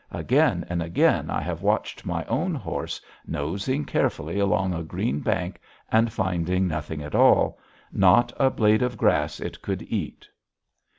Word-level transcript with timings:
Again 0.11 0.65
and 0.67 0.81
again 0.81 1.29
I 1.29 1.41
have 1.41 1.61
watched 1.61 2.07
my 2.07 2.25
own 2.25 2.55
horse 2.55 2.99
nosing 3.27 3.85
carefully 3.85 4.39
along 4.39 4.73
a 4.73 4.81
green 4.81 5.19
bank 5.19 5.61
and 5.91 6.11
finding 6.11 6.67
nothing 6.67 7.03
at 7.03 7.13
all, 7.13 7.59
not 7.93 8.33
a 8.37 8.49
blade 8.49 8.81
of 8.81 8.97
grass 8.97 9.39
it 9.39 9.61
could 9.61 9.83
eat. 9.83 10.27